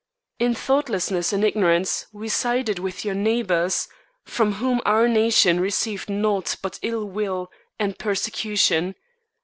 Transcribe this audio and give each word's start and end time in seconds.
In 0.39 0.55
thoughtlessness 0.55 1.31
and 1.31 1.43
ignorance 1.45 2.07
we 2.11 2.27
sided 2.27 2.79
with 2.79 3.05
your 3.05 3.13
neighbours, 3.13 3.87
from 4.23 4.53
whom 4.53 4.81
our 4.83 5.07
nation 5.07 5.59
received 5.59 6.09
naught 6.09 6.55
but 6.63 6.79
ill 6.81 7.05
will 7.05 7.51
and 7.77 7.99
persecution. 7.99 8.95